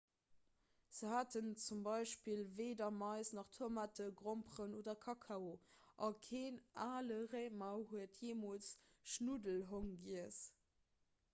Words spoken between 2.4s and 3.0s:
weeder